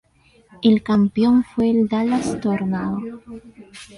El 0.63 0.81
campeón 0.81 1.43
fue 1.43 1.69
el 1.69 1.87
Dallas 1.87 2.41
Tornado. 2.41 2.97